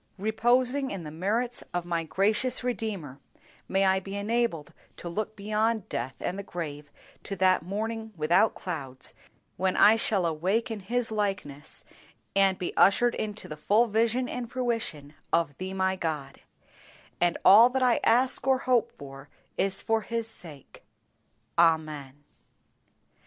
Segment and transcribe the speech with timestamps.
[0.17, 3.19] Reposing in the merits of my gracious Redeemer,
[3.67, 6.89] may I be enabled to look beyond death and the grave,
[7.21, 9.13] to that morning without clouds,
[9.57, 11.85] when I shall awake in His likeness,
[12.35, 16.41] and be ushered into the full vision and fruition of Thee my God;
[17.21, 20.83] and all that I ask or hope for is for His sake.
[21.59, 22.23] Amen.